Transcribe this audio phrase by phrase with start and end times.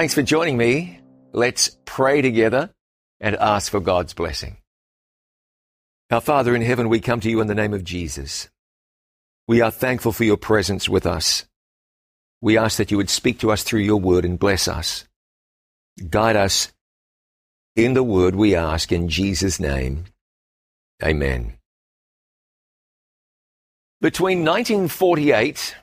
[0.00, 0.98] Thanks for joining me.
[1.34, 2.70] Let's pray together
[3.20, 4.56] and ask for God's blessing.
[6.10, 8.48] Our Father in heaven, we come to you in the name of Jesus.
[9.46, 11.44] We are thankful for your presence with us.
[12.40, 15.04] We ask that you would speak to us through your word and bless us.
[16.08, 16.72] Guide us
[17.76, 20.06] in the word we ask in Jesus' name.
[21.04, 21.58] Amen.
[24.00, 25.76] Between 1948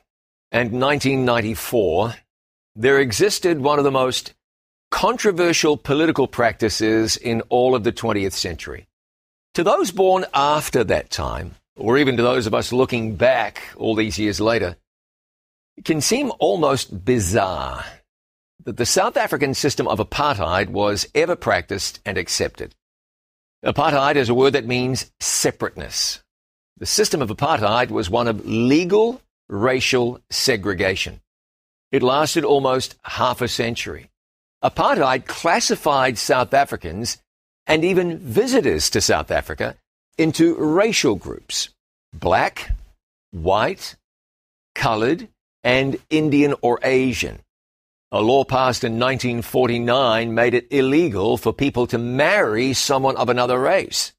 [0.50, 2.14] and 1994,
[2.78, 4.34] there existed one of the most
[4.92, 8.86] controversial political practices in all of the 20th century.
[9.54, 13.96] To those born after that time, or even to those of us looking back all
[13.96, 14.76] these years later,
[15.76, 17.84] it can seem almost bizarre
[18.64, 22.76] that the South African system of apartheid was ever practiced and accepted.
[23.64, 26.22] Apartheid is a word that means separateness.
[26.76, 31.20] The system of apartheid was one of legal racial segregation.
[31.90, 34.10] It lasted almost half a century.
[34.62, 37.18] Apartheid classified South Africans
[37.66, 39.76] and even visitors to South Africa
[40.18, 41.70] into racial groups
[42.12, 42.70] black,
[43.30, 43.96] white,
[44.74, 45.28] colored,
[45.62, 47.40] and Indian or Asian.
[48.10, 53.60] A law passed in 1949 made it illegal for people to marry someone of another
[53.60, 54.12] race.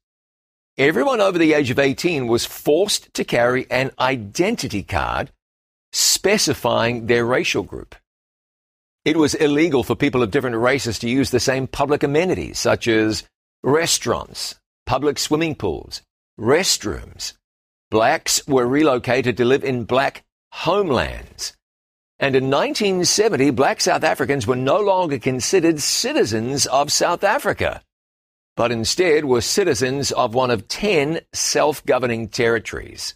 [0.78, 5.32] Everyone over the age of 18 was forced to carry an identity card
[5.92, 7.94] specifying their racial group.
[9.04, 12.86] It was illegal for people of different races to use the same public amenities, such
[12.86, 13.24] as
[13.62, 16.02] restaurants, public swimming pools,
[16.38, 17.32] restrooms.
[17.90, 21.56] Blacks were relocated to live in black homelands.
[22.18, 27.82] And in 1970, black South Africans were no longer considered citizens of South Africa,
[28.56, 33.14] but instead were citizens of one of 10 self-governing territories.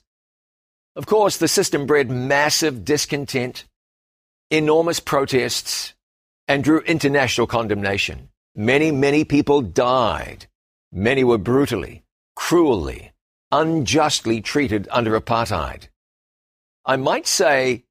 [0.96, 3.64] Of course, the system bred massive discontent,
[4.50, 5.94] enormous protests,
[6.46, 8.28] and drew international condemnation.
[8.54, 10.46] Many, many people died.
[10.92, 12.04] Many were brutally,
[12.36, 13.12] cruelly,
[13.50, 15.88] unjustly treated under apartheid.
[16.84, 17.84] I might say,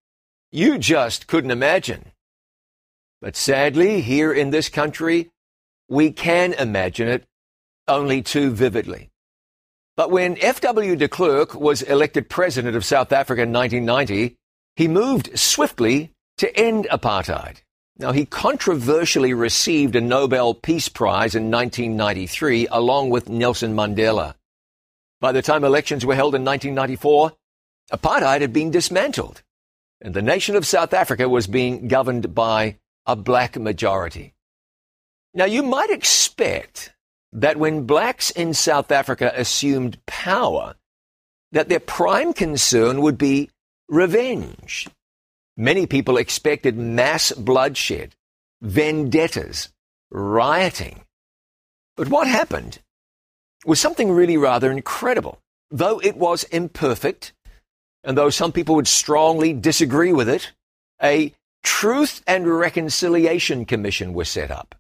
[0.51, 2.11] you just couldn't imagine.
[3.22, 5.31] But sadly, here in this country,
[5.89, 7.25] we can imagine it
[7.88, 9.09] only too vividly.
[9.95, 10.95] But when F.W.
[10.95, 14.35] de Klerk was elected president of South Africa in 1990,
[14.75, 17.57] he moved swiftly to end apartheid.
[17.97, 24.33] Now, he controversially received a Nobel Peace Prize in 1993 along with Nelson Mandela.
[25.21, 27.33] By the time elections were held in 1994,
[27.91, 29.43] apartheid had been dismantled,
[30.01, 34.33] and the nation of South Africa was being governed by a black majority.
[35.35, 36.93] Now, you might expect
[37.33, 40.75] that when blacks in South Africa assumed power,
[41.51, 43.49] that their prime concern would be
[43.89, 44.88] revenge.
[45.57, 48.16] Many people expected mass bloodshed,
[48.61, 49.69] vendettas,
[50.11, 51.01] rioting.
[51.97, 52.79] But what happened
[53.66, 55.39] was something really rather incredible.
[55.72, 57.33] Though it was imperfect,
[58.03, 60.51] and though some people would strongly disagree with it,
[61.01, 61.33] a
[61.63, 64.75] Truth and Reconciliation Commission was set up,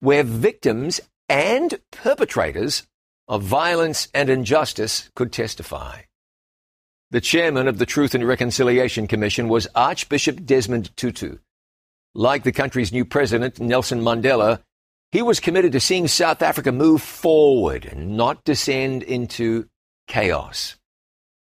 [0.00, 1.00] where victims
[1.34, 2.84] and perpetrators
[3.26, 6.02] of violence and injustice could testify.
[7.10, 11.38] The chairman of the Truth and Reconciliation Commission was Archbishop Desmond Tutu.
[12.14, 14.60] Like the country's new president, Nelson Mandela,
[15.10, 19.68] he was committed to seeing South Africa move forward and not descend into
[20.06, 20.76] chaos.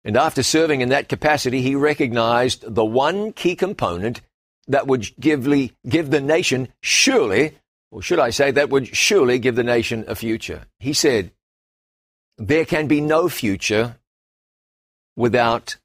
[0.03, 4.19] And after serving in that capacity, he recognized the one key component
[4.67, 5.47] that would give,
[5.87, 7.55] give the nation surely
[7.91, 10.65] or should I say, that would surely give the nation a future.
[10.79, 11.31] He said,
[12.37, 13.97] There can be no future
[15.15, 15.77] without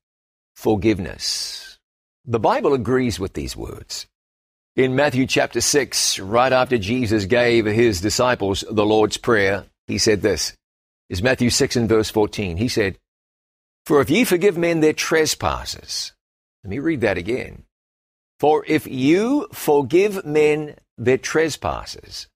[0.54, 1.78] forgiveness.
[2.26, 4.06] The Bible agrees with these words.
[4.76, 10.21] In Matthew chapter 6, right after Jesus gave his disciples the Lord's Prayer, he said
[10.21, 10.56] this.
[11.09, 12.57] Is Matthew 6 and verse 14.
[12.57, 12.98] He said,
[13.84, 16.12] For if ye forgive men their trespasses,
[16.65, 17.64] let me read that again.
[18.45, 22.29] For if you forgive men their trespasses,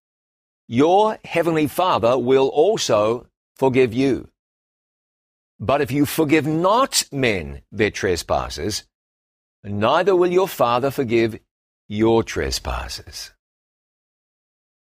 [0.66, 3.26] your heavenly Father will also
[3.56, 4.30] forgive you.
[5.60, 8.84] But if you forgive not men their trespasses,
[9.62, 11.38] neither will your Father forgive
[11.88, 13.34] your trespasses.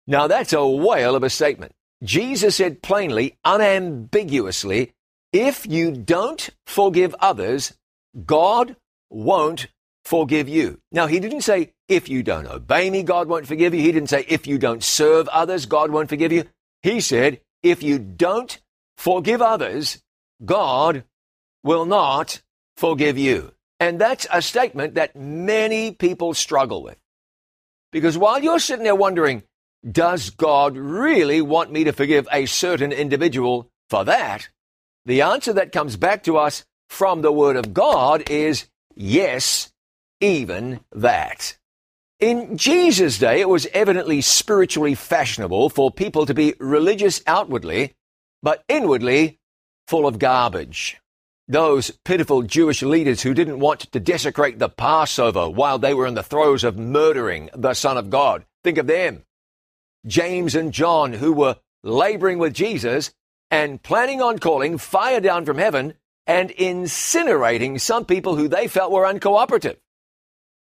[0.06, 1.72] Now that's a whale of a statement.
[2.00, 4.92] Jesus said plainly, unambiguously,
[5.32, 7.72] if you don't forgive others,
[8.24, 8.76] God
[9.10, 9.66] won't
[10.08, 10.80] forgive you.
[10.90, 13.82] Now, he didn't say, if you don't obey me, God won't forgive you.
[13.82, 16.44] He didn't say, if you don't serve others, God won't forgive you.
[16.82, 18.58] He said, if you don't
[18.96, 20.02] forgive others,
[20.42, 21.04] God
[21.62, 22.40] will not
[22.78, 23.52] forgive you.
[23.80, 26.96] And that's a statement that many people struggle with.
[27.92, 29.42] Because while you're sitting there wondering,
[29.88, 34.48] does God really want me to forgive a certain individual for that?
[35.04, 39.70] The answer that comes back to us from the Word of God is yes,
[40.20, 41.56] even that.
[42.20, 47.94] In Jesus' day, it was evidently spiritually fashionable for people to be religious outwardly,
[48.42, 49.38] but inwardly
[49.86, 50.98] full of garbage.
[51.46, 56.14] Those pitiful Jewish leaders who didn't want to desecrate the Passover while they were in
[56.14, 58.44] the throes of murdering the Son of God.
[58.64, 59.22] Think of them.
[60.06, 63.12] James and John, who were laboring with Jesus
[63.50, 65.94] and planning on calling fire down from heaven
[66.26, 69.76] and incinerating some people who they felt were uncooperative.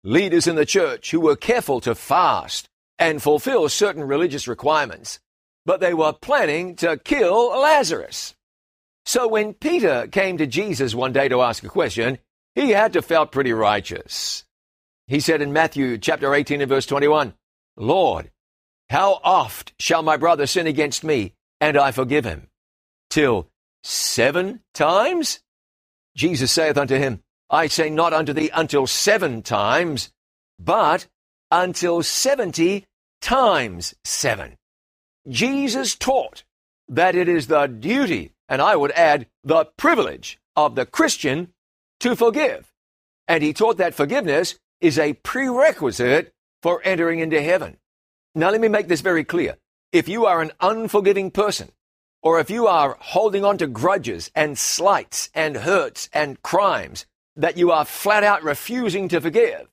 [0.08, 5.20] Leaders in the church who were careful to fast and fulfill certain religious requirements,
[5.66, 8.34] but they were planning to kill Lazarus.
[9.06, 12.20] So when Peter came to Jesus one day to ask a question,
[12.56, 14.46] he had to felt pretty righteous.
[15.08, 17.34] He said in Matthew chapter 18 and verse 21,
[17.76, 18.32] Lord,
[18.90, 22.48] how oft shall my brother sin against me and I forgive him?
[23.10, 23.50] Till
[23.84, 25.42] seven times?
[26.16, 30.12] Jesus saith unto him, I say not unto thee until seven times,
[30.60, 31.08] but
[31.50, 32.86] until seventy
[33.22, 34.58] times seven.
[35.28, 36.44] Jesus taught
[36.90, 41.54] that it is the duty and I would add the privilege of the Christian
[42.00, 42.72] to forgive.
[43.28, 47.78] And he taught that forgiveness is a prerequisite for entering into heaven.
[48.36, 49.58] Now, let me make this very clear.
[49.92, 51.72] If you are an unforgiving person,
[52.22, 57.06] or if you are holding on to grudges and slights and hurts and crimes
[57.38, 59.70] that you are flat out refusing to forgive,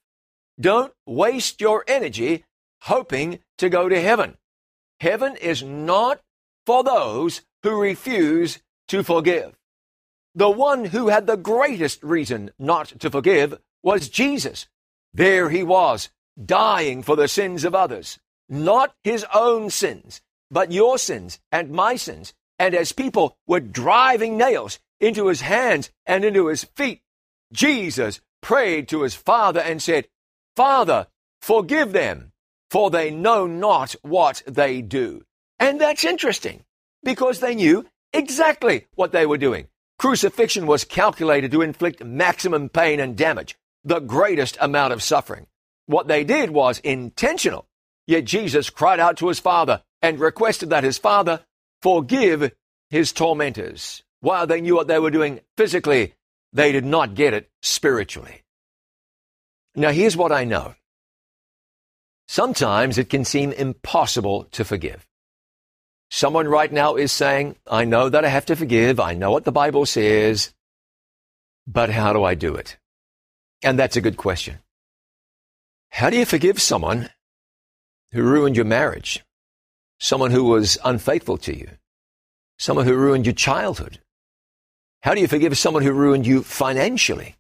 [0.61, 2.45] don't waste your energy
[2.83, 4.37] hoping to go to heaven.
[5.01, 6.21] Heaven is not
[6.67, 9.57] for those who refuse to forgive.
[10.35, 14.67] The one who had the greatest reason not to forgive was Jesus.
[15.13, 16.11] There he was,
[16.43, 18.19] dying for the sins of others,
[18.49, 20.21] not his own sins,
[20.51, 22.35] but your sins and my sins.
[22.59, 27.01] And as people were driving nails into his hands and into his feet,
[27.55, 30.09] Jesus prayed to his Father and said,
[30.57, 31.07] Father,
[31.41, 32.33] forgive them,
[32.71, 35.25] for they know not what they do.
[35.59, 36.65] And that's interesting
[37.03, 39.69] because they knew exactly what they were doing.
[39.99, 45.47] Crucifixion was calculated to inflict maximum pain and damage, the greatest amount of suffering.
[45.87, 47.67] What they did was intentional.
[48.07, 51.41] Yet Jesus cried out to his Father and requested that his Father
[51.81, 52.53] forgive
[52.91, 54.03] his tormentors.
[54.21, 56.15] While they knew what they were doing physically,
[56.55, 58.43] they did not get it spiritually.
[59.75, 60.75] Now, here's what I know.
[62.29, 65.07] Sometimes it can seem impossible to forgive.
[66.11, 69.01] Someone right now is saying, I know that I have to forgive.
[69.01, 70.55] I know what the Bible says,
[71.67, 72.77] but how do I do it?
[73.63, 74.61] And that's a good question.
[75.91, 77.11] How do you forgive someone
[78.13, 79.25] who ruined your marriage?
[79.99, 81.69] Someone who was unfaithful to you?
[82.59, 84.01] Someone who ruined your childhood?
[85.05, 87.37] How do you forgive someone who ruined you financially?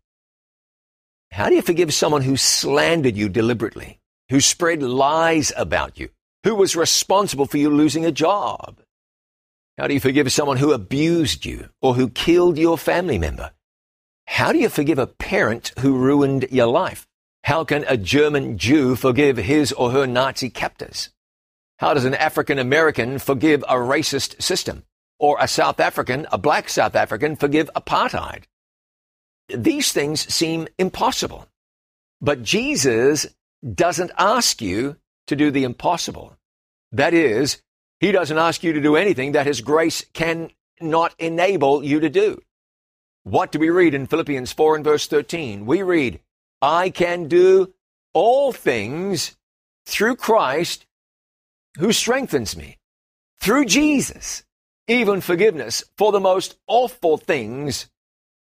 [1.33, 6.11] How do you forgive someone who slandered you deliberately, who spread lies about you,
[6.43, 8.83] who was responsible for you losing a job?
[9.79, 13.53] How do you forgive someone who abused you or who killed your family member?
[14.27, 17.07] How do you forgive a parent who ruined your life?
[17.45, 21.09] How can a German Jew forgive his or her Nazi captors?
[21.79, 24.85] How does an African American forgive a racist system?
[25.19, 28.45] Or a South African, a black South African, forgive apartheid?
[29.49, 31.47] These things seem impossible.
[32.21, 33.27] But Jesus
[33.75, 36.37] doesn't ask you to do the impossible.
[36.93, 37.63] That is,
[38.01, 42.41] he doesn't ask you to do anything that his grace cannot enable you to do.
[43.25, 45.65] What do we read in Philippians 4 and verse 13?
[45.65, 46.21] We read,
[46.61, 47.73] I can do
[48.13, 49.37] all things
[49.87, 50.87] through Christ
[51.79, 52.79] who strengthens me.
[53.41, 54.44] Through Jesus,
[54.89, 57.89] even forgiveness for the most awful things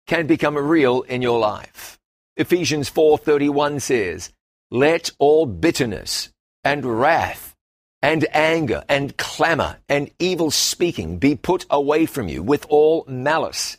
[0.07, 1.99] can become real in your life.
[2.35, 4.31] Ephesians 4:31 says,
[4.71, 6.29] "Let all bitterness
[6.63, 7.55] and wrath
[8.01, 13.77] and anger and clamor and evil speaking be put away from you with all malice.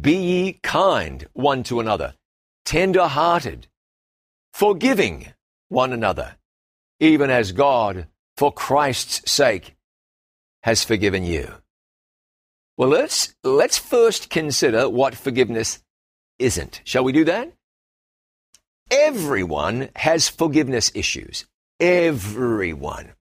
[0.00, 2.14] Be ye kind one to another,
[2.64, 3.68] tender hearted,
[4.52, 5.32] forgiving
[5.68, 6.36] one another,
[7.00, 9.74] even as God, for Christ's sake,
[10.62, 11.52] has forgiven you.
[12.76, 15.80] Well, let's, let's first consider what forgiveness
[16.38, 16.80] isn't.
[16.84, 17.52] Shall we do that?
[18.90, 21.46] Everyone has forgiveness issues.
[21.80, 23.12] Everyone.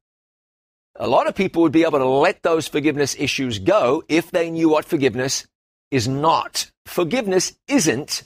[0.95, 4.49] A lot of people would be able to let those forgiveness issues go if they
[4.49, 5.45] knew what forgiveness
[5.91, 6.71] is not.
[6.85, 8.23] Forgiveness isn't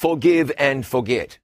[0.00, 1.38] forgive and forget.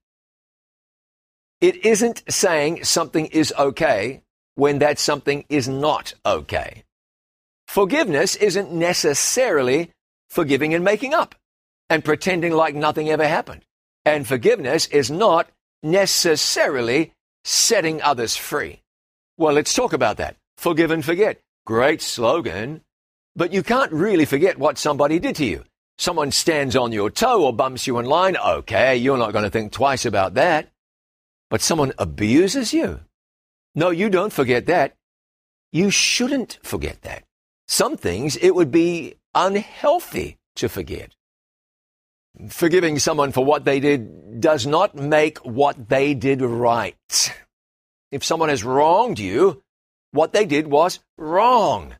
[1.61, 4.23] It isn't saying something is okay
[4.55, 6.83] when that something is not okay.
[7.67, 9.91] Forgiveness isn't necessarily
[10.29, 11.35] forgiving and making up
[11.89, 13.63] and pretending like nothing ever happened.
[14.05, 15.49] And forgiveness is not
[15.83, 18.81] necessarily setting others free.
[19.37, 20.37] Well, let's talk about that.
[20.57, 21.39] Forgive and forget.
[21.65, 22.81] Great slogan.
[23.35, 25.63] But you can't really forget what somebody did to you.
[25.99, 28.37] Someone stands on your toe or bumps you in line.
[28.37, 30.69] Okay, you're not going to think twice about that.
[31.49, 33.01] But someone abuses you.
[33.75, 34.95] No, you don't forget that.
[35.71, 37.23] You shouldn't forget that.
[37.67, 41.13] Some things it would be unhealthy to forget.
[42.49, 47.33] Forgiving someone for what they did does not make what they did right.
[48.11, 49.63] If someone has wronged you,
[50.11, 51.95] what they did was wrong.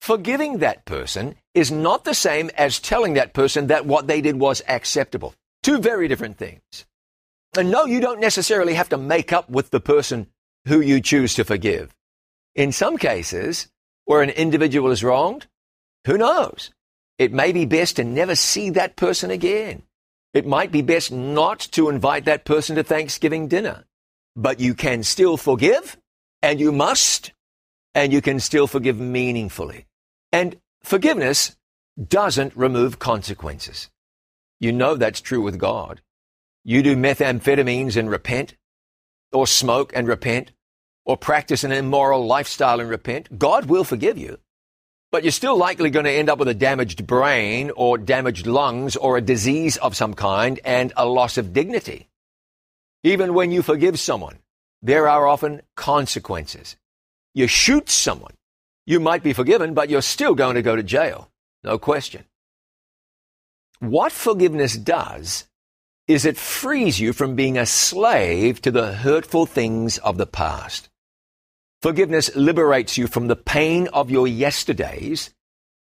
[0.00, 4.36] Forgiving that person is not the same as telling that person that what they did
[4.36, 5.34] was acceptable.
[5.62, 6.62] Two very different things.
[7.56, 10.28] And no, you don't necessarily have to make up with the person
[10.66, 11.94] who you choose to forgive.
[12.54, 13.68] In some cases,
[14.10, 15.46] where an individual is wronged,
[16.04, 16.72] who knows?
[17.16, 19.84] It may be best to never see that person again.
[20.34, 23.84] It might be best not to invite that person to Thanksgiving dinner.
[24.34, 25.96] But you can still forgive,
[26.42, 27.30] and you must,
[27.94, 29.86] and you can still forgive meaningfully.
[30.32, 31.54] And forgiveness
[31.96, 33.90] doesn't remove consequences.
[34.58, 36.00] You know that's true with God.
[36.64, 38.56] You do methamphetamines and repent,
[39.32, 40.50] or smoke and repent,
[41.04, 44.38] or practice an immoral lifestyle and repent, God will forgive you.
[45.12, 48.96] But you're still likely going to end up with a damaged brain or damaged lungs
[48.96, 52.08] or a disease of some kind and a loss of dignity.
[53.02, 54.38] Even when you forgive someone,
[54.82, 56.76] there are often consequences.
[57.34, 58.34] You shoot someone,
[58.86, 61.30] you might be forgiven, but you're still going to go to jail.
[61.64, 62.24] No question.
[63.80, 65.46] What forgiveness does
[66.06, 70.89] is it frees you from being a slave to the hurtful things of the past.
[71.82, 75.32] Forgiveness liberates you from the pain of your yesterdays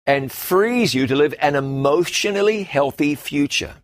[0.06, 3.76] and frees you to live an emotionally healthy future.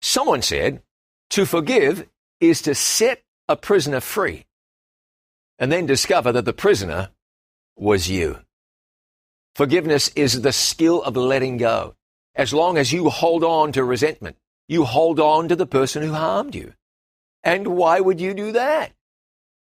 [0.00, 0.82] Someone said,
[1.30, 2.08] to forgive
[2.40, 4.46] is to set a prisoner free
[5.58, 7.10] and then discover that the prisoner
[7.76, 8.38] was you.
[9.54, 11.94] Forgiveness is the skill of letting go.
[12.34, 16.12] As long as you hold on to resentment, you hold on to the person who
[16.12, 16.72] harmed you.
[17.44, 18.92] And why would you do that?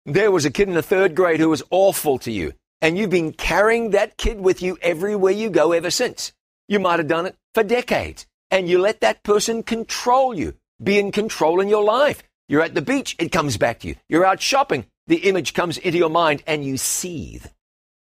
[0.06, 3.10] There was a kid in the third grade who was awful to you, and you've
[3.10, 6.32] been carrying that kid with you everywhere you go ever since.
[6.68, 10.98] You might have done it for decades, and you let that person control you, be
[10.98, 12.22] in control in your life.
[12.48, 13.96] You're at the beach, it comes back to you.
[14.08, 17.46] You're out shopping, the image comes into your mind, and you seethe.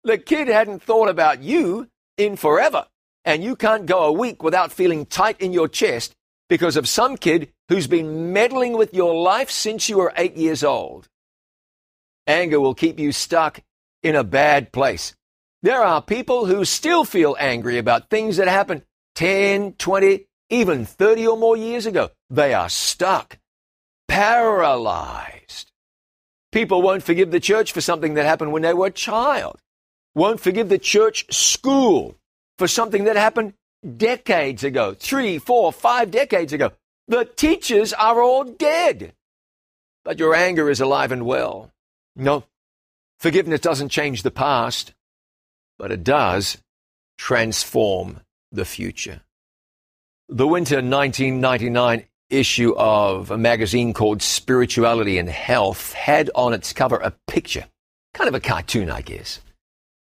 [0.04, 2.86] The kid hadn't thought about you in forever
[3.24, 6.14] and you can't go a week without feeling tight in your chest
[6.48, 10.64] because of some kid who's been meddling with your life since you were eight years
[10.64, 11.08] old.
[12.30, 13.60] Anger will keep you stuck
[14.04, 15.16] in a bad place.
[15.64, 18.82] There are people who still feel angry about things that happened
[19.16, 22.10] 10, 20, even 30 or more years ago.
[22.30, 23.38] They are stuck,
[24.06, 25.72] paralyzed.
[26.52, 29.60] People won't forgive the church for something that happened when they were a child,
[30.14, 32.14] won't forgive the church school
[32.58, 33.54] for something that happened
[33.96, 36.70] decades ago, three, four, five decades ago.
[37.08, 39.14] The teachers are all dead.
[40.04, 41.72] But your anger is alive and well.
[42.16, 42.44] No,
[43.18, 44.94] forgiveness doesn't change the past,
[45.78, 46.58] but it does
[47.18, 48.20] transform
[48.52, 49.20] the future.
[50.28, 56.96] The winter 1999 issue of a magazine called Spirituality and Health had on its cover
[56.96, 57.66] a picture,
[58.14, 59.40] kind of a cartoon, I guess,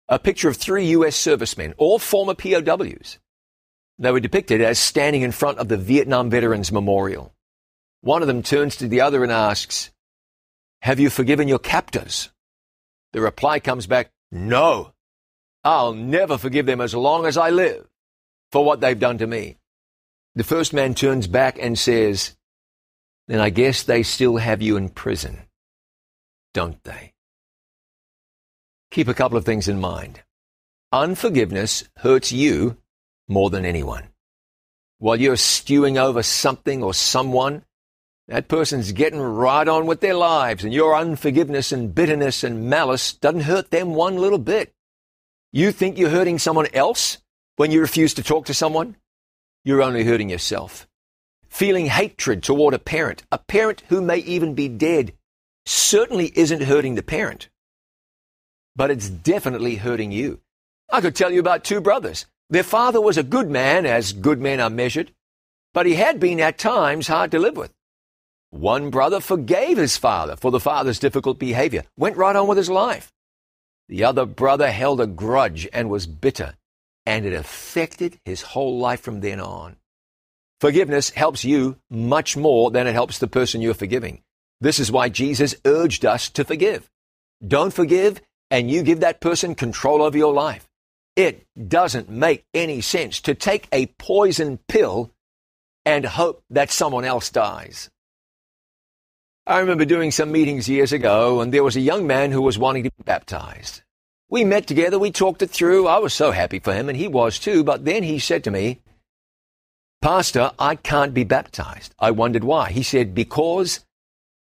[0.08, 1.16] a picture of three U.S.
[1.16, 3.20] servicemen, all former POWs.
[3.98, 7.34] They were depicted as standing in front of the Vietnam Veterans Memorial.
[8.02, 9.92] One of them turns to the other and asks,
[10.86, 12.30] Have you forgiven your captors?
[13.14, 14.94] The reply comes back, No.
[15.64, 17.88] I'll never forgive them as long as I live
[18.52, 19.58] for what they've done to me.
[20.36, 22.38] The first man turns back and says,
[23.28, 25.48] Then I guess they still have you in prison,
[26.54, 27.14] don't they?
[28.92, 30.22] keep a couple of things in mind.
[30.92, 32.78] Unforgiveness hurts you
[33.28, 34.10] more than anyone.
[35.00, 37.65] While you're stewing over something or someone,
[38.28, 43.14] that person's getting right on with their lives, and your unforgiveness and bitterness and malice
[43.14, 44.74] doesn't hurt them one little bit.
[45.52, 47.20] You think you're hurting someone else
[47.56, 48.96] when you refuse to talk to someone?
[49.64, 50.88] You're only hurting yourself.
[51.48, 55.14] Feeling hatred toward a parent, a parent who may even be dead,
[55.66, 57.50] certainly isn't hurting the parent
[58.76, 60.42] but it's definitely hurting you.
[60.92, 62.26] I could tell you about two brothers.
[62.50, 65.12] Their father was a good man, as good men are measured,
[65.74, 67.74] but he had been at times hard to live with.
[68.56, 72.70] One brother forgave his father for the father's difficult behavior, went right on with his
[72.70, 73.12] life.
[73.90, 76.56] The other brother held a grudge and was bitter,
[77.06, 79.76] and it affected his whole life from then on.
[80.62, 84.22] Forgiveness helps you much more than it helps the person you're forgiving.
[84.62, 86.90] This is why Jesus urged us to forgive.
[87.46, 90.66] Don't forgive, and you give that person control over your life.
[91.18, 95.12] It doesn't make any sense to take a poison pill
[95.86, 97.90] and hope that someone else dies.
[99.48, 102.58] I remember doing some meetings years ago, and there was a young man who was
[102.58, 103.84] wanting to be baptized.
[104.28, 105.88] We met together, we talked it through.
[105.88, 107.64] I was so happy for him, and he was too.
[107.64, 108.82] But then he said to me,
[110.02, 111.94] Pastor, I can't be baptized.
[112.00, 112.72] I wondered why.
[112.72, 113.86] He said, Because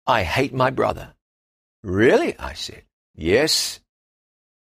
[0.06, 1.14] I hate my brother.
[1.82, 2.38] Really?
[2.38, 2.82] I said,
[3.14, 3.80] Yes.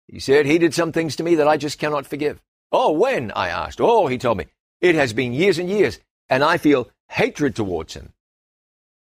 [0.06, 2.42] He said, He did some things to me that I just cannot forgive.
[2.72, 3.30] Oh, when?
[3.32, 3.80] I asked.
[3.80, 4.46] Oh, he told me.
[4.82, 5.98] It has been years and years,
[6.28, 8.12] and I feel hatred towards him.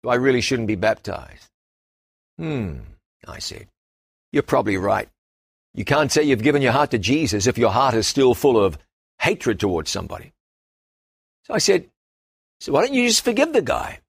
[0.07, 1.47] I really shouldn't be baptized.
[2.37, 2.79] Hmm,
[3.27, 3.67] I said.
[4.31, 5.09] You're probably right.
[5.73, 8.61] You can't say you've given your heart to Jesus if your heart is still full
[8.61, 8.77] of
[9.19, 10.33] hatred towards somebody.
[11.43, 11.89] So I said,
[12.59, 13.99] So why don't you just forgive the guy?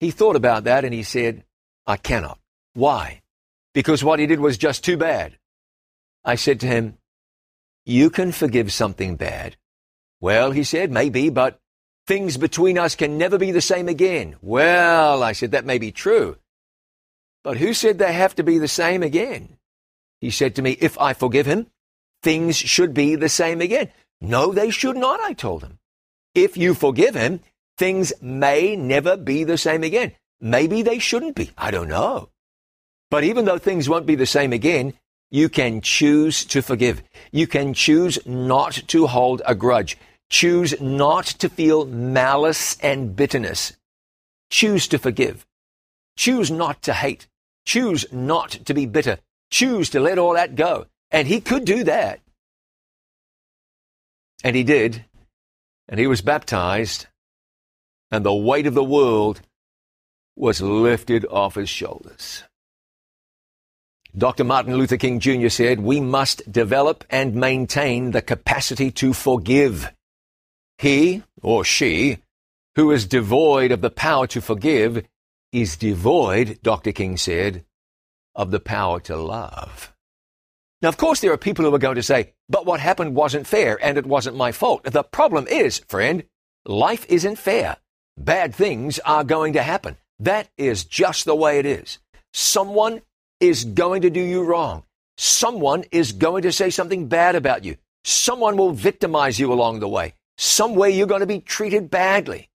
[0.00, 1.44] He thought about that and he said,
[1.86, 2.38] I cannot.
[2.74, 3.22] Why?
[3.72, 5.38] Because what he did was just too bad.
[6.24, 6.98] I said to him,
[7.84, 9.56] You can forgive something bad.
[10.20, 11.58] Well, he said, maybe, but
[12.06, 14.36] Things between us can never be the same again.
[14.42, 16.36] Well, I said, that may be true.
[17.42, 19.56] But who said they have to be the same again?
[20.20, 21.66] He said to me, if I forgive him,
[22.22, 23.90] things should be the same again.
[24.20, 25.78] No, they should not, I told him.
[26.34, 27.40] If you forgive him,
[27.78, 30.12] things may never be the same again.
[30.40, 31.52] Maybe they shouldn't be.
[31.56, 32.30] I don't know.
[33.10, 34.94] But even though things won't be the same again,
[35.30, 37.02] you can choose to forgive.
[37.32, 39.96] You can choose not to hold a grudge.
[40.30, 43.74] Choose not to feel malice and bitterness.
[44.50, 45.46] Choose to forgive.
[46.16, 47.26] Choose not to hate.
[47.66, 49.18] Choose not to be bitter.
[49.50, 50.86] Choose to let all that go.
[51.10, 52.20] And he could do that.
[54.42, 55.04] And he did.
[55.88, 57.06] And he was baptized.
[58.10, 59.40] And the weight of the world
[60.36, 62.44] was lifted off his shoulders.
[64.16, 64.44] Dr.
[64.44, 65.48] Martin Luther King Jr.
[65.48, 69.92] said, We must develop and maintain the capacity to forgive.
[70.78, 72.18] He or she
[72.76, 75.04] who is devoid of the power to forgive
[75.52, 76.92] is devoid, Dr.
[76.92, 77.64] King said,
[78.34, 79.92] of the power to love.
[80.82, 83.46] Now, of course, there are people who are going to say, but what happened wasn't
[83.46, 84.82] fair and it wasn't my fault.
[84.84, 86.24] The problem is, friend,
[86.66, 87.76] life isn't fair.
[88.18, 89.96] Bad things are going to happen.
[90.18, 91.98] That is just the way it is.
[92.32, 93.02] Someone
[93.40, 94.84] is going to do you wrong.
[95.16, 97.76] Someone is going to say something bad about you.
[98.04, 102.48] Someone will victimize you along the way some way you're going to be treated badly.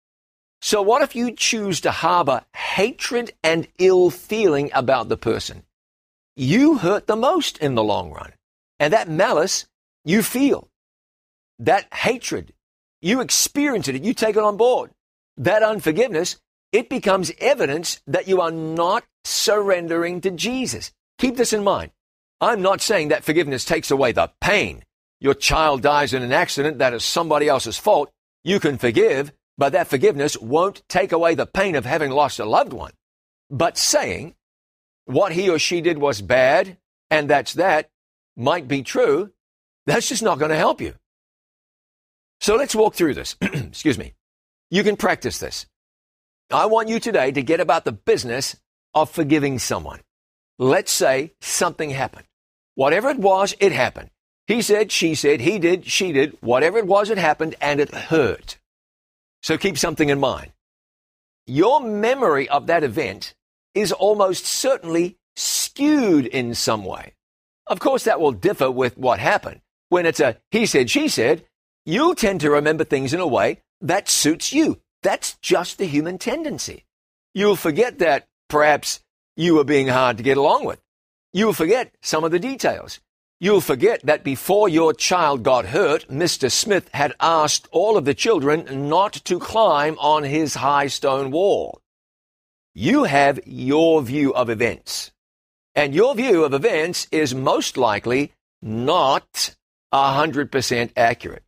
[0.62, 5.64] So what if you choose to harbor hatred and ill feeling about the person?
[6.36, 8.34] You hurt the most in the long run.
[8.80, 9.66] And that malice,
[10.04, 10.70] you feel.
[11.60, 12.54] That hatred,
[13.02, 14.92] you experience it, you take it on board.
[15.38, 16.38] That unforgiveness,
[16.72, 20.92] it becomes evidence that you are not surrendering to Jesus.
[21.18, 21.92] Keep this in mind.
[22.40, 24.84] I'm not saying that forgiveness takes away the pain
[25.20, 28.12] your child dies in an accident that is somebody else's fault,
[28.44, 32.46] you can forgive, but that forgiveness won't take away the pain of having lost a
[32.46, 32.92] loved one.
[33.50, 34.36] But saying
[35.06, 36.78] what he or she did was bad,
[37.10, 37.90] and that's that,
[38.36, 39.32] might be true,
[39.86, 40.94] that's just not going to help you.
[42.40, 43.36] So let's walk through this.
[43.42, 44.14] Excuse me.
[44.70, 45.66] You can practice this.
[46.52, 48.56] I want you today to get about the business
[48.94, 50.02] of forgiving someone.
[50.60, 52.26] Let's say something happened.
[52.76, 54.10] Whatever it was, it happened.
[54.48, 57.94] He said, she said, he did, she did, whatever it was, it happened and it
[57.94, 58.58] hurt.
[59.44, 60.54] So keep something in mind.
[61.46, 63.36] Your memory of that event
[63.76, 67.14] is almost certainly skewed in some way.
[67.68, 69.62] Of course, that will differ with what happened.
[69.90, 71.46] When it's a he said, she said,
[71.86, 74.82] you'll tend to remember things in a way that suits you.
[75.04, 76.86] That's just the human tendency.
[77.34, 79.02] You'll forget that perhaps
[79.36, 80.82] you were being hard to get along with.
[81.34, 83.00] You'll forget some of the details.
[83.40, 86.52] You'll forget that before your child got hurt, Mr.
[86.52, 91.80] Smith had asked all of the children not to climb on his high stone wall.
[92.74, 95.12] You have your view of events.
[95.76, 99.56] And your view of events is most likely not
[99.94, 101.44] 100% accurate.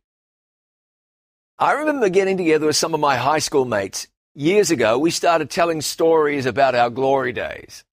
[1.58, 4.06] I remember getting together with some of my high school mates.
[4.36, 7.84] Years ago, we started telling stories about our glory days.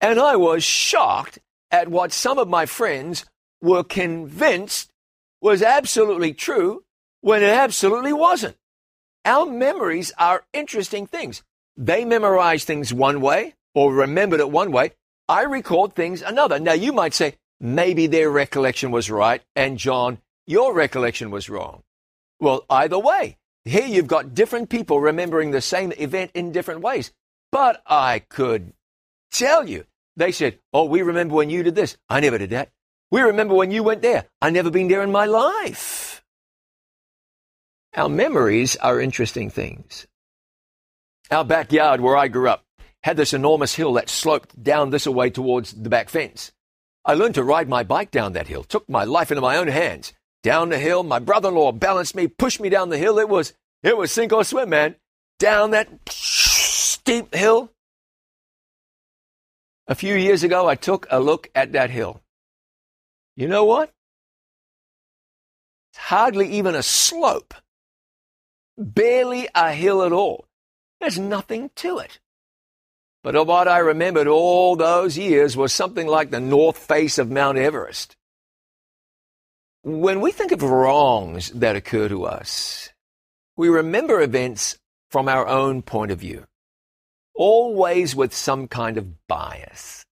[0.00, 1.38] And I was shocked
[1.72, 3.24] at what some of my friends
[3.60, 4.90] were convinced
[5.40, 6.84] was absolutely true
[7.22, 8.56] when it absolutely wasn't.
[9.24, 11.42] Our memories are interesting things.
[11.76, 14.92] they memorized things one way or remembered it one way.
[15.28, 16.58] I record things another.
[16.58, 21.82] Now you might say, maybe their recollection was right, and John, your recollection was wrong.
[22.40, 27.12] Well, either way, here you've got different people remembering the same event in different ways.
[27.52, 28.72] But I could
[29.30, 29.84] tell you,
[30.16, 31.96] they said, Oh, we remember when you did this.
[32.08, 32.70] I never did that.
[33.10, 34.26] We remember when you went there.
[34.40, 36.24] I never been there in my life.
[37.94, 40.06] Our memories are interesting things.
[41.30, 42.64] Our backyard where I grew up
[43.02, 46.52] had this enormous hill that sloped down this way towards the back fence.
[47.04, 49.68] I learned to ride my bike down that hill, took my life into my own
[49.68, 50.12] hands.
[50.42, 53.18] Down the hill, my brother-in-law balanced me, pushed me down the hill.
[53.18, 54.96] It was, it was sink or swim, man.
[55.38, 57.70] Down that steep hill.
[59.92, 62.22] A few years ago, I took a look at that hill.
[63.36, 63.92] You know what?
[65.90, 67.52] It's hardly even a slope.
[68.78, 70.46] Barely a hill at all.
[70.98, 72.20] There's nothing to it.
[73.22, 77.58] But what I remembered all those years was something like the north face of Mount
[77.58, 78.16] Everest.
[79.82, 82.88] When we think of wrongs that occur to us,
[83.58, 84.78] we remember events
[85.10, 86.46] from our own point of view,
[87.34, 90.04] always with some kind of bias.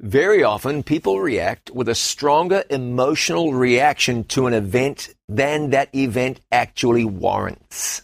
[0.00, 6.40] Very often, people react with a stronger emotional reaction to an event than that event
[6.50, 8.02] actually warrants.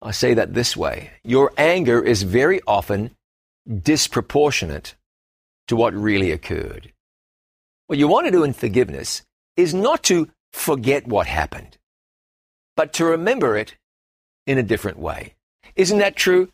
[0.00, 1.10] I say that this way.
[1.22, 3.10] Your anger is very often
[3.66, 4.94] disproportionate
[5.68, 6.92] to what really occurred.
[7.88, 9.22] What you want to do in forgiveness
[9.56, 11.76] is not to forget what happened,
[12.76, 13.76] but to remember it
[14.46, 15.34] in a different way.
[15.74, 16.50] Isn't that true?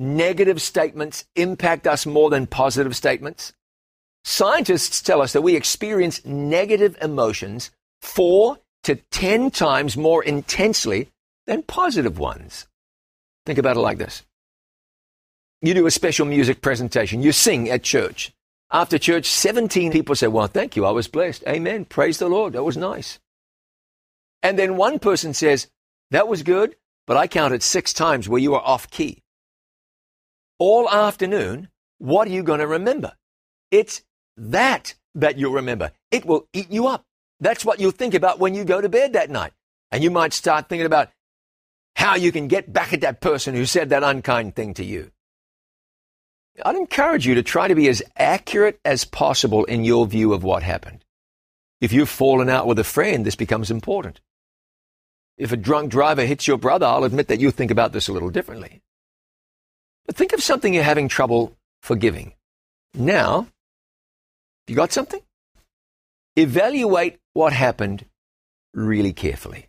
[0.00, 3.52] Negative statements impact us more than positive statements.
[4.24, 11.10] Scientists tell us that we experience negative emotions four to ten times more intensely
[11.46, 12.66] than positive ones.
[13.44, 14.24] Think about it like this.
[15.60, 17.22] You do a special music presentation.
[17.22, 18.32] You sing at church.
[18.72, 20.86] After church, 17 people say, Well, thank you.
[20.86, 21.44] I was blessed.
[21.46, 21.84] Amen.
[21.84, 22.54] Praise the Lord.
[22.54, 23.18] That was nice.
[24.42, 25.66] And then one person says,
[26.10, 29.22] That was good, but I counted six times where you were off key.
[30.60, 33.14] All afternoon, what are you going to remember?
[33.70, 34.02] It's
[34.36, 35.90] that that you'll remember.
[36.10, 37.02] It will eat you up.
[37.40, 39.54] That's what you'll think about when you go to bed that night.
[39.90, 41.08] And you might start thinking about
[41.96, 45.10] how you can get back at that person who said that unkind thing to you.
[46.62, 50.44] I'd encourage you to try to be as accurate as possible in your view of
[50.44, 51.06] what happened.
[51.80, 54.20] If you've fallen out with a friend, this becomes important.
[55.38, 58.12] If a drunk driver hits your brother, I'll admit that you think about this a
[58.12, 58.82] little differently.
[60.10, 62.32] But think of something you're having trouble forgiving.
[62.94, 63.46] Now,
[64.66, 65.20] you got something?
[66.34, 68.04] Evaluate what happened
[68.74, 69.68] really carefully.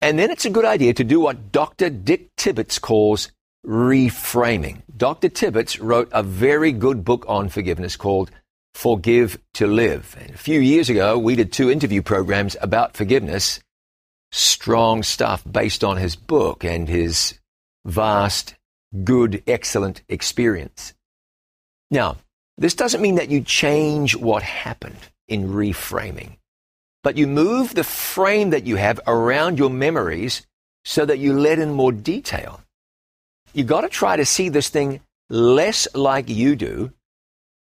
[0.00, 1.90] And then it's a good idea to do what Dr.
[1.90, 3.32] Dick Tibbits calls
[3.66, 4.82] reframing.
[4.96, 5.28] Dr.
[5.28, 8.30] Tibbits wrote a very good book on forgiveness called
[8.74, 10.16] Forgive to Live.
[10.20, 13.58] And a few years ago, we did two interview programs about forgiveness.
[14.30, 17.36] Strong stuff based on his book and his
[17.84, 18.54] vast,
[19.02, 20.94] good, excellent experience.
[21.90, 22.16] Now,
[22.56, 26.36] this doesn't mean that you change what happened in reframing,
[27.02, 30.46] but you move the frame that you have around your memories
[30.84, 32.60] so that you let in more detail
[33.54, 36.92] you got to try to see this thing less like you do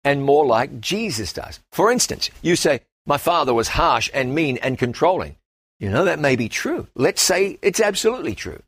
[0.05, 1.59] and more like Jesus does.
[1.73, 5.37] For instance, you say, My father was harsh and mean and controlling.
[5.81, 6.87] You know, that may be true.
[6.95, 8.61] Let's say it's absolutely true.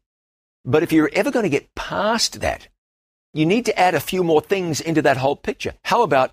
[0.65, 2.69] But if you're ever going to get past that,
[3.33, 5.75] you need to add a few more things into that whole picture.
[5.85, 6.33] How about,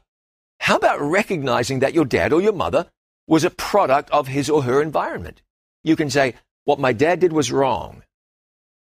[0.60, 2.88] how about recognizing that your dad or your mother
[3.28, 5.42] was a product of his or her environment?
[5.84, 6.36] You can say,
[6.66, 8.04] what my dad did was wrong.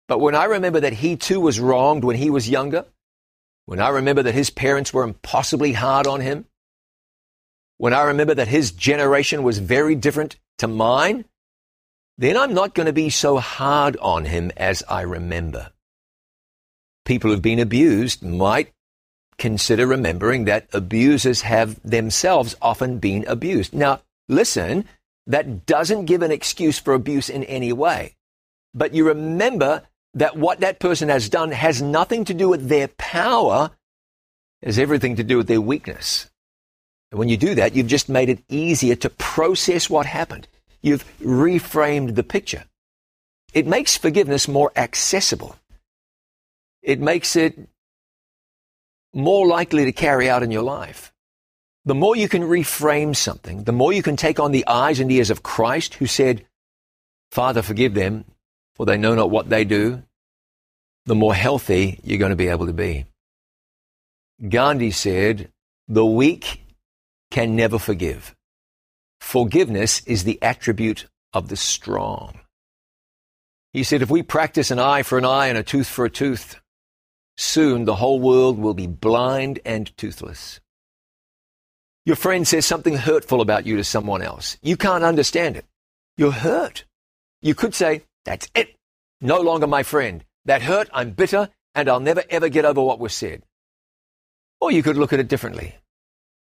[0.07, 2.85] But when I remember that he too was wronged when he was younger,
[3.65, 6.45] when I remember that his parents were impossibly hard on him,
[7.77, 11.25] when I remember that his generation was very different to mine,
[12.17, 15.71] then I'm not going to be so hard on him as I remember.
[17.03, 18.71] People who've been abused might
[19.37, 23.73] consider remembering that abusers have themselves often been abused.
[23.73, 24.85] Now, listen,
[25.27, 28.15] that doesn't give an excuse for abuse in any way.
[28.73, 32.87] But you remember that what that person has done has nothing to do with their
[32.87, 33.71] power,
[34.63, 36.29] has everything to do with their weakness.
[37.11, 40.47] And when you do that, you've just made it easier to process what happened.
[40.85, 42.63] You've reframed the picture.
[43.53, 45.55] It makes forgiveness more accessible.
[46.81, 47.57] It makes it
[49.11, 51.11] more likely to carry out in your life.
[51.85, 55.11] The more you can reframe something, the more you can take on the eyes and
[55.11, 56.45] ears of Christ who said,
[57.31, 58.25] Father, forgive them,
[58.75, 60.03] for they know not what they do.
[61.05, 63.05] the more healthy you're going to be able to be.
[64.49, 65.49] Gandhi said,
[65.87, 66.61] the weak
[67.31, 68.35] can never forgive.
[69.25, 72.41] Forgiveness is the attribute of the strong.
[73.73, 76.11] He said, if we practice an eye for an eye and a tooth for a
[76.11, 76.61] tooth,
[77.35, 80.59] soon the whole world will be blind and toothless.
[82.05, 84.57] Your friend says something hurtful about you to someone else.
[84.61, 85.65] You can't understand it.
[86.17, 86.85] You're hurt.
[87.41, 88.75] You could say, that's it.
[89.21, 90.23] No longer my friend.
[90.45, 93.41] That hurt, I'm bitter, and I'll never ever get over what was said.
[94.61, 95.75] Or you could look at it differently.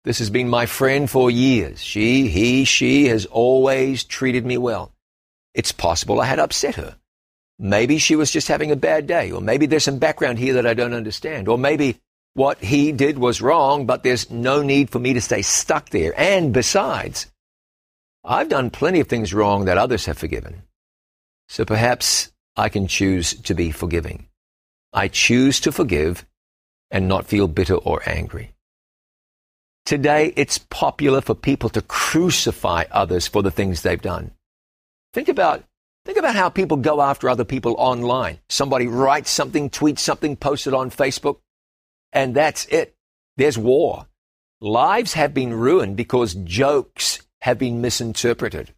[0.06, 1.84] This has been my friend for years.
[1.84, 4.94] She, he, she has always treated me well.
[5.56, 6.96] It's possible I had upset her.
[7.58, 10.68] Maybe she was just having a bad day, or maybe there's some background here that
[10.68, 11.98] I don't understand, or maybe
[12.36, 16.13] what he did was wrong, but there's no need for me to stay stuck there.
[16.20, 17.26] And besides,
[18.24, 20.62] I've done plenty of things wrong that others have forgiven.
[21.48, 24.28] So perhaps I can choose to be forgiving.
[24.94, 26.28] I choose to forgive
[26.91, 28.55] and not feel bitter or angry.
[29.86, 34.32] Today, it's popular for people to crucify others for the things they've done.
[35.13, 35.63] Think about,
[36.06, 38.39] think about how people go after other people online.
[38.50, 41.38] Somebody writes something, tweets something, posts it on Facebook,
[42.12, 42.95] and that's it.
[43.38, 44.08] There's war.
[44.60, 48.74] Lives have been ruined because jokes have been misinterpreted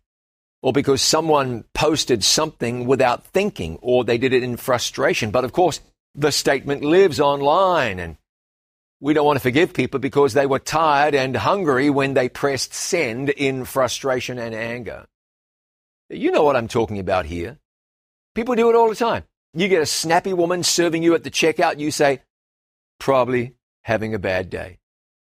[0.62, 5.32] or because someone posted something without thinking, or they did it in frustration.
[5.32, 5.80] But of course,
[6.16, 8.18] the statement lives online, and
[9.00, 12.74] we don't want to forgive people because they were tired and hungry when they pressed
[12.74, 15.06] send in frustration and anger.
[16.10, 17.60] You know what I'm talking about here.
[18.34, 19.24] People do it all the time.
[19.54, 22.22] You get a snappy woman serving you at the checkout, you say,
[23.00, 24.80] probably having a bad day.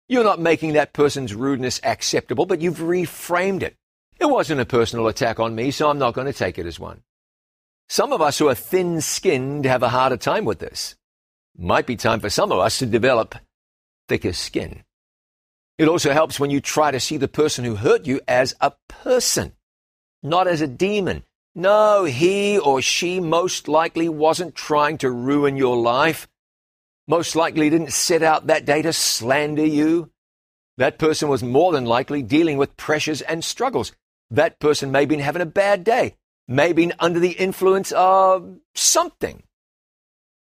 [0.09, 3.77] You're not making that person's rudeness acceptable, but you've reframed it.
[4.19, 6.81] It wasn't a personal attack on me, so I'm not going to take it as
[6.81, 7.03] one.
[7.89, 10.97] Some of us who are thin skinned have a harder time with this.
[11.57, 13.35] Might be time for some of us to develop
[14.11, 14.83] thicker skin.
[15.79, 18.73] It also helps when you try to see the person who hurt you as a
[18.89, 19.53] person,
[20.21, 21.23] not as a demon.
[21.55, 26.27] No, he or she most likely wasn't trying to ruin your life.
[27.07, 30.11] Most likely didn't set out that day to slander you.
[30.77, 33.93] That person was more than likely dealing with pressures and struggles.
[34.29, 36.17] That person may have been having a bad day,
[36.49, 39.45] may been under the influence of something,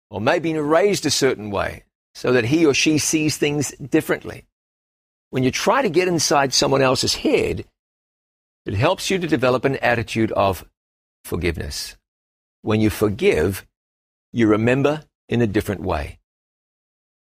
[0.09, 1.83] or may have been raised a certain way
[2.19, 4.43] so that he or she sees things differently.
[5.29, 7.63] When you try to get inside someone else's head,
[8.65, 10.65] it helps you to develop an attitude of
[11.23, 11.95] forgiveness.
[12.61, 13.65] When you forgive,
[14.33, 16.19] you remember in a different way.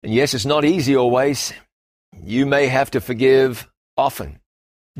[0.04, 1.54] And yes, it's not easy always.
[2.21, 4.41] You may have to forgive often.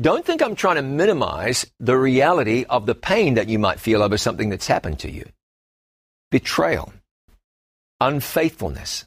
[0.00, 4.02] Don't think I'm trying to minimize the reality of the pain that you might feel
[4.02, 5.26] over something that's happened to you.
[6.30, 6.94] Betrayal,
[8.00, 9.04] unfaithfulness,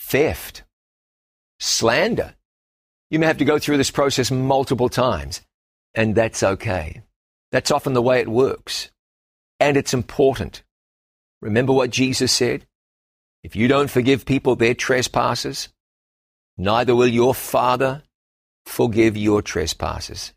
[0.00, 0.64] theft,
[1.58, 2.34] slander.
[3.10, 5.40] You may have to go through this process multiple times,
[5.94, 7.02] and that's okay.
[7.52, 8.90] That's often the way it works.
[9.60, 10.62] And it's important.
[11.40, 12.66] Remember what Jesus said?
[13.42, 15.68] If you don't forgive people their trespasses,
[16.56, 18.02] neither will your Father
[18.66, 20.32] forgive your trespasses.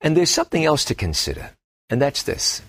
[0.00, 1.50] And there's something else to consider,
[1.90, 2.62] and that's this.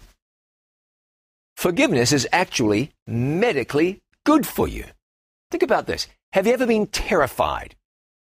[1.56, 4.86] Forgiveness is actually medically good for you.
[5.51, 6.07] Think about this.
[6.33, 7.75] Have you ever been terrified?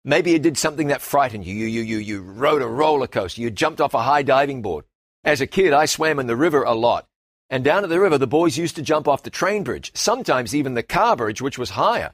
[0.06, 1.54] Maybe you did something that frightened you.
[1.54, 3.42] You, you, you, you rode a roller coaster.
[3.42, 4.86] You jumped off a high diving board.
[5.26, 7.08] As a kid, I swam in the river a lot.
[7.50, 10.56] And down at the river, the boys used to jump off the train bridge, sometimes
[10.56, 12.14] even the car bridge, which was higher.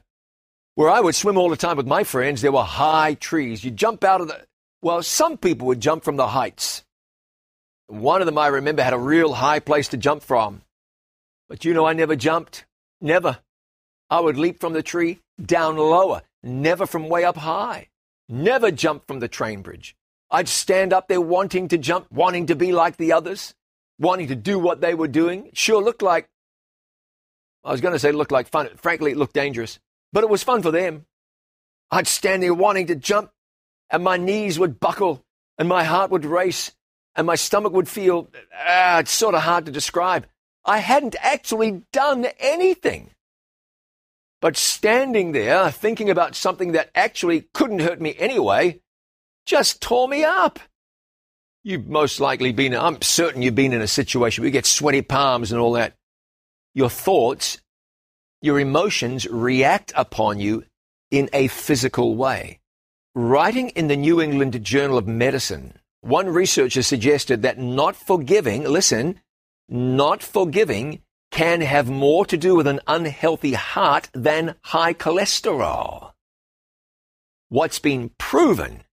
[0.74, 3.62] Where I would swim all the time with my friends, there were high trees.
[3.62, 4.46] You'd jump out of the,
[4.82, 6.84] well, some people would jump from the heights.
[7.86, 10.62] One of them I remember had a real high place to jump from.
[11.48, 12.64] But you know, I never jumped.
[13.00, 13.38] Never.
[14.08, 17.88] I would leap from the tree down lower, never from way up high.
[18.28, 19.96] Never jump from the train bridge.
[20.30, 23.54] I'd stand up there wanting to jump, wanting to be like the others,
[23.98, 25.50] wanting to do what they were doing.
[25.52, 26.28] Sure looked like,
[27.64, 28.68] I was going to say looked like fun.
[28.76, 29.78] Frankly, it looked dangerous.
[30.12, 31.06] But it was fun for them.
[31.90, 33.30] I'd stand there wanting to jump,
[33.90, 35.24] and my knees would buckle,
[35.58, 36.72] and my heart would race,
[37.14, 40.26] and my stomach would feel, ah, it's sort of hard to describe.
[40.64, 43.10] I hadn't actually done anything.
[44.40, 48.80] But standing there, thinking about something that actually couldn't hurt me anyway,
[49.46, 50.58] just tore me up.
[51.64, 55.02] You've most likely been, I'm certain you've been in a situation where you get sweaty
[55.02, 55.94] palms and all that.
[56.74, 57.58] Your thoughts
[58.42, 60.64] your emotions react upon you
[61.10, 62.60] in a physical way.
[63.14, 69.20] Writing in the New England Journal of Medicine, one researcher suggested that not forgiving, listen,
[69.68, 76.12] not forgiving can have more to do with an unhealthy heart than high cholesterol.
[77.48, 78.84] What's been proven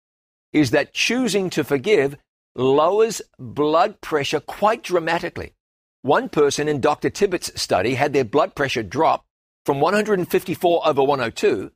[0.52, 2.18] is that choosing to forgive
[2.56, 5.54] lowers blood pressure quite dramatically.
[6.02, 7.10] One person in Dr.
[7.10, 9.26] Tibbits' study had their blood pressure drop
[9.66, 11.72] from 154 over 102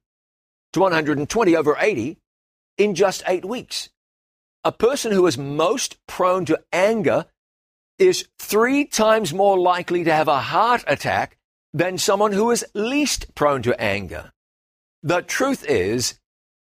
[0.74, 2.18] to 120 over 80
[2.78, 3.90] in just eight weeks.
[4.64, 7.26] A person who is most prone to anger
[8.00, 11.38] is three times more likely to have a heart attack
[11.74, 14.32] than someone who is least prone to anger.
[15.04, 16.20] The truth is,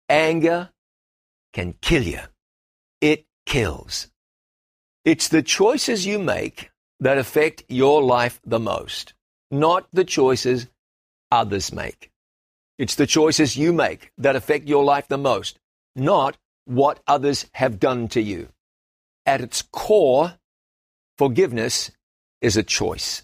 [0.09, 0.69] anger
[1.53, 2.21] can kill you.
[3.01, 4.07] It kills.
[5.05, 9.13] It's the choices you make that affect your life the most,
[9.51, 10.67] not the choices
[11.31, 12.11] others make.
[12.77, 15.59] It's the choices you make that affect your life the most,
[15.95, 18.49] not what others have done to you.
[19.25, 20.37] At its core,
[21.17, 21.91] forgiveness
[22.41, 23.23] is a choice.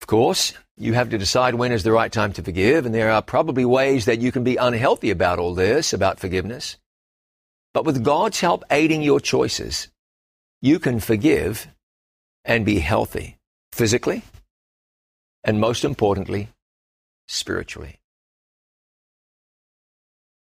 [0.00, 3.10] Of course, you have to decide when is the right time to forgive, and there
[3.10, 6.76] are probably ways that you can be unhealthy about all this, about forgiveness.
[7.72, 9.88] But with God's help aiding your choices,
[10.60, 11.68] you can forgive
[12.44, 13.38] and be healthy
[13.70, 14.22] physically,
[15.44, 16.48] and most importantly,
[17.28, 18.00] spiritually.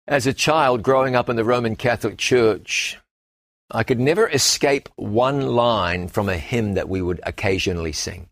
[0.07, 2.97] As a child growing up in the Roman Catholic Church,
[3.71, 8.29] I could never escape one line from a hymn that we would occasionally sing.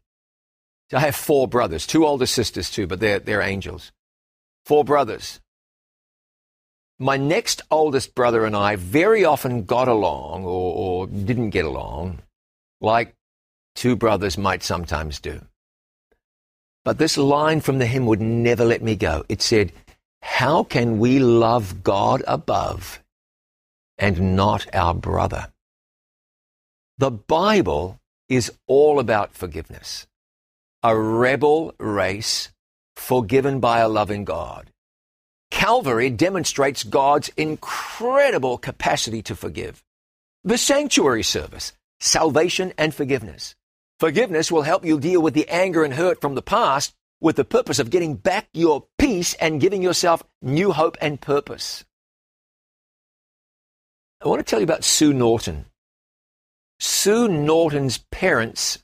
[0.91, 3.91] I have four brothers, two older sisters too, but they're, they're angels.
[4.65, 5.39] Four brothers.
[6.97, 10.73] My next oldest brother and I very often got along or,
[11.04, 12.19] or didn't get along,
[12.82, 13.13] like
[13.76, 15.41] two brothers might sometimes do.
[16.84, 19.26] But this line from the hymn would never let me go.
[19.30, 19.73] It said,
[20.21, 23.04] How can we love God above
[23.97, 25.51] and not our brother?
[26.97, 30.07] The Bible is all about forgiveness.
[30.83, 32.49] A rebel race
[32.95, 34.71] forgiven by a loving God.
[35.51, 39.83] Calvary demonstrates God's incredible capacity to forgive.
[40.43, 43.55] The sanctuary service, salvation and forgiveness.
[43.99, 47.45] Forgiveness will help you deal with the anger and hurt from the past with the
[47.45, 51.83] purpose of getting back your peace and giving yourself new hope and purpose.
[54.21, 55.65] I want to tell you about Sue Norton.
[56.80, 58.80] Sue Norton's parents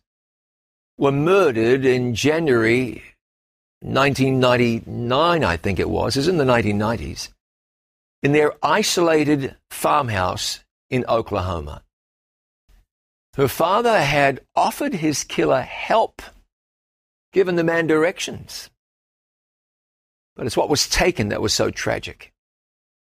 [0.98, 3.04] were murdered in January
[3.82, 7.30] 1999, I think it was, is in the 1990s,
[8.22, 11.84] in their isolated farmhouse in Oklahoma.
[13.36, 16.22] Her father had offered his killer help,
[17.32, 18.70] given the man directions.
[20.36, 22.33] But it's what was taken that was so tragic.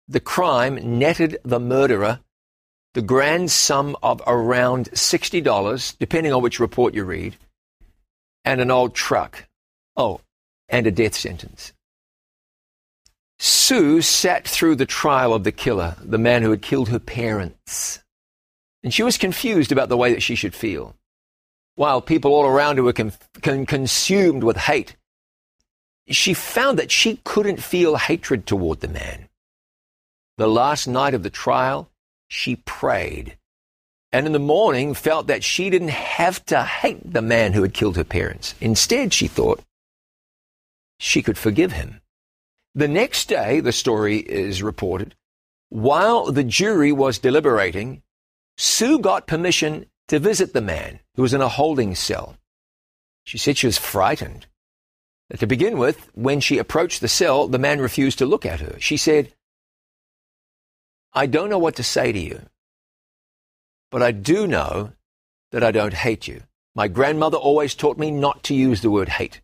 [0.08, 2.20] The crime netted the murderer
[2.94, 7.36] the grand sum of around $60, depending on which report you read,
[8.46, 9.48] and an old truck.
[9.98, 10.22] Oh,
[10.70, 11.74] and a death sentence.
[13.40, 18.00] Sue sat through the trial of the killer, the man who had killed her parents.
[18.84, 20.96] And she was confused about the way that she should feel.
[21.76, 24.96] While people all around her were con- con- consumed with hate,
[26.08, 29.30] she found that she couldn't feel hatred toward the man.
[30.38, 31.90] The last night of the trial,
[32.28, 33.38] she prayed.
[34.12, 37.74] And in the morning, felt that she didn't have to hate the man who had
[37.74, 38.56] killed her parents.
[38.62, 39.64] Instead, she thought
[41.00, 42.02] she could forgive him.
[42.76, 45.16] The next day, the story is reported,
[45.70, 48.04] while the jury was deliberating,
[48.58, 52.38] Sue got permission to visit the man who was in a holding cell.
[53.24, 54.46] She said she was frightened.
[55.36, 58.76] To begin with, when she approached the cell, the man refused to look at her.
[58.80, 59.34] She said,
[61.14, 62.42] I don't know what to say to you,
[63.92, 64.94] but I do know
[65.52, 66.42] that I don't hate you.
[66.76, 69.42] My grandmother always taught me not to use the word hate.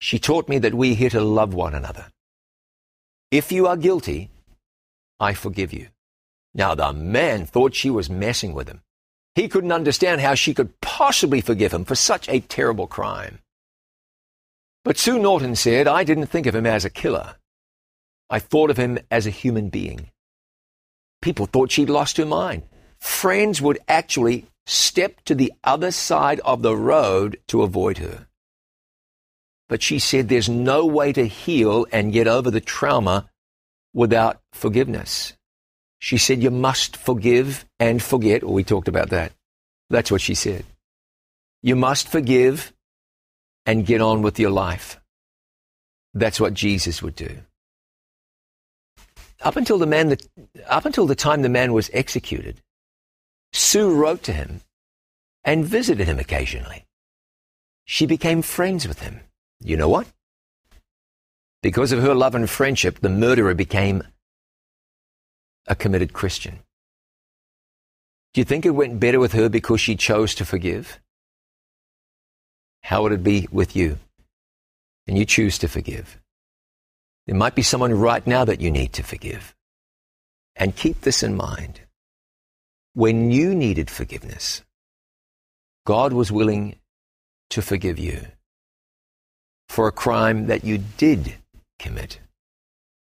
[0.00, 2.06] She taught me that we are here to love one another.
[3.30, 4.30] If you are guilty,
[5.20, 5.88] I forgive you.
[6.52, 8.82] Now, the man thought she was messing with him.
[9.36, 13.38] He couldn't understand how she could possibly forgive him for such a terrible crime.
[14.84, 17.36] But Sue Norton said, I didn't think of him as a killer.
[18.28, 20.10] I thought of him as a human being.
[21.22, 22.64] People thought she'd lost her mind.
[22.98, 28.26] Friends would actually step to the other side of the road to avoid her.
[29.68, 33.30] But she said there's no way to heal and get over the trauma
[33.94, 35.32] without forgiveness.
[35.98, 38.42] She said, You must forgive and forget.
[38.44, 39.32] Well, we talked about that.
[39.88, 40.64] That's what she said.
[41.62, 42.72] You must forgive
[43.64, 45.00] and get on with your life.
[46.12, 47.38] That's what Jesus would do.
[49.42, 50.26] Up until the man that,
[50.68, 52.60] up until the time the man was executed,
[53.52, 54.60] Sue wrote to him
[55.44, 56.84] and visited him occasionally.
[57.84, 59.20] she became friends with him.
[59.60, 60.06] You know what?
[61.62, 64.02] Because of her love and friendship, the murderer became
[65.66, 66.60] a committed Christian.
[68.32, 71.00] Do you think it went better with her because she chose to forgive?
[72.82, 73.98] How would it be with you?
[75.06, 76.18] And you choose to forgive.
[77.26, 79.54] There might be someone right now that you need to forgive.
[80.56, 81.80] And keep this in mind.
[82.94, 84.62] When you needed forgiveness,
[85.86, 86.76] God was willing
[87.50, 88.26] to forgive you
[89.68, 91.34] for a crime that you did
[91.78, 92.18] commit.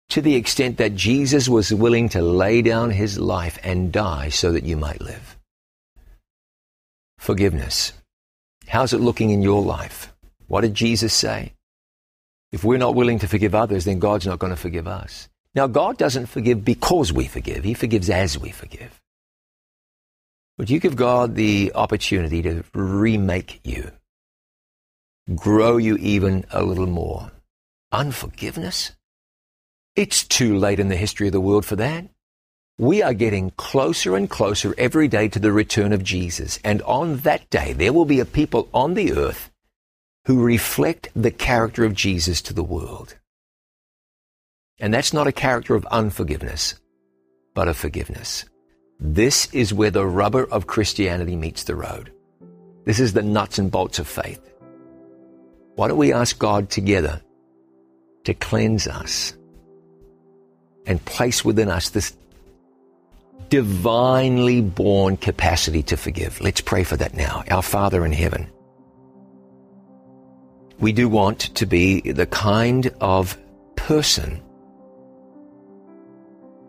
[0.09, 4.51] To the extent that Jesus was willing to lay down his life and die so
[4.51, 5.37] that you might live.
[7.17, 7.93] Forgiveness.
[8.67, 10.13] How's it looking in your life?
[10.47, 11.53] What did Jesus say?
[12.53, 15.27] If we're not willing to forgive others, then God's not going to forgive us.
[15.55, 17.63] Now, God doesn't forgive because we forgive.
[17.63, 19.01] He forgives as we forgive.
[20.59, 23.91] Would you give God the opportunity to remake you?
[25.33, 27.31] Grow you even a little more?
[27.91, 28.91] Unforgiveness?
[29.95, 32.05] It's too late in the history of the world for that.
[32.77, 36.59] We are getting closer and closer every day to the return of Jesus.
[36.63, 39.49] And on that day, there will be a people on the earth
[40.25, 43.17] who reflect the character of Jesus to the world.
[44.79, 46.75] And that's not a character of unforgiveness,
[47.53, 48.45] but of forgiveness.
[48.99, 52.11] This is where the rubber of Christianity meets the road.
[52.85, 54.41] This is the nuts and bolts of faith.
[55.75, 57.21] Why don't we ask God together
[58.25, 59.33] to cleanse us
[60.85, 62.15] and place within us this
[63.49, 66.39] divinely born capacity to forgive?
[66.39, 67.43] Let's pray for that now.
[67.49, 68.49] Our Father in heaven
[70.79, 73.37] we do want to be the kind of
[73.75, 74.41] person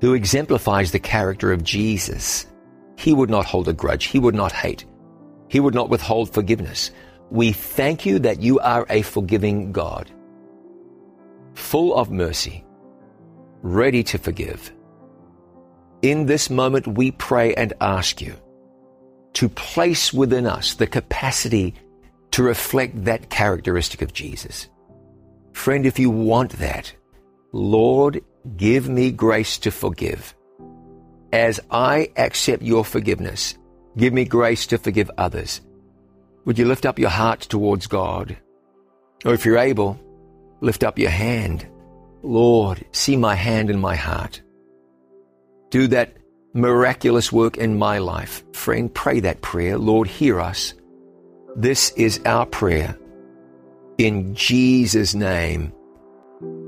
[0.00, 2.46] who exemplifies the character of Jesus.
[2.96, 4.06] He would not hold a grudge.
[4.06, 4.84] He would not hate.
[5.48, 6.90] He would not withhold forgiveness.
[7.30, 10.10] We thank you that you are a forgiving God,
[11.54, 12.64] full of mercy,
[13.62, 14.72] ready to forgive.
[16.02, 18.34] In this moment, we pray and ask you
[19.34, 21.74] to place within us the capacity
[22.34, 24.68] to reflect that characteristic of Jesus.
[25.52, 26.92] Friend, if you want that,
[27.52, 28.24] Lord,
[28.56, 30.34] give me grace to forgive.
[31.32, 33.56] As I accept your forgiveness,
[33.96, 35.60] give me grace to forgive others.
[36.44, 38.36] Would you lift up your heart towards God?
[39.24, 40.00] Or if you're able,
[40.60, 41.64] lift up your hand.
[42.24, 44.42] Lord, see my hand and my heart.
[45.70, 46.16] Do that
[46.52, 48.42] miraculous work in my life.
[48.54, 49.78] Friend, pray that prayer.
[49.78, 50.74] Lord, hear us.
[51.56, 52.98] This is our prayer.
[53.98, 55.72] In Jesus' name,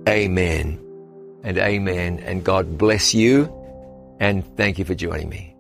[0.09, 0.81] amen
[1.43, 2.21] and amen.
[2.21, 3.53] And God bless you
[4.21, 5.56] and thank you for joining me.